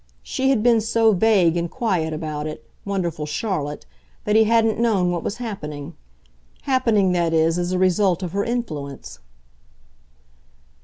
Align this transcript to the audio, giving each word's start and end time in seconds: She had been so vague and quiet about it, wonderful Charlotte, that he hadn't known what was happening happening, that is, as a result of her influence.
She 0.23 0.49
had 0.49 0.63
been 0.63 0.81
so 0.81 1.11
vague 1.13 1.55
and 1.55 1.69
quiet 1.69 2.11
about 2.11 2.47
it, 2.47 2.67
wonderful 2.85 3.27
Charlotte, 3.27 3.85
that 4.23 4.35
he 4.35 4.45
hadn't 4.45 4.79
known 4.79 5.11
what 5.11 5.21
was 5.21 5.37
happening 5.37 5.93
happening, 6.63 7.11
that 7.11 7.35
is, 7.35 7.59
as 7.59 7.71
a 7.71 7.77
result 7.77 8.23
of 8.23 8.31
her 8.31 8.43
influence. 8.43 9.19